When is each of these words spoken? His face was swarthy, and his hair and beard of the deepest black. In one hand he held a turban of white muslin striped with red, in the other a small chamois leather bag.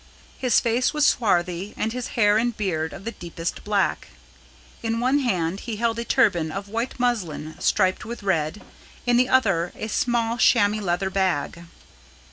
His 0.39 0.59
face 0.59 0.95
was 0.95 1.05
swarthy, 1.05 1.75
and 1.77 1.93
his 1.93 2.07
hair 2.17 2.39
and 2.39 2.57
beard 2.57 2.91
of 2.91 3.05
the 3.05 3.11
deepest 3.11 3.63
black. 3.63 4.07
In 4.81 4.99
one 4.99 5.19
hand 5.19 5.59
he 5.59 5.75
held 5.75 5.99
a 5.99 6.03
turban 6.03 6.51
of 6.51 6.67
white 6.69 6.99
muslin 6.99 7.55
striped 7.59 8.03
with 8.03 8.23
red, 8.23 8.63
in 9.05 9.15
the 9.17 9.29
other 9.29 9.71
a 9.75 9.87
small 9.87 10.39
chamois 10.39 10.81
leather 10.81 11.11
bag. 11.11 11.65